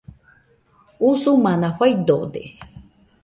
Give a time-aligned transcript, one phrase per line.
[1.09, 2.41] Usumana faidode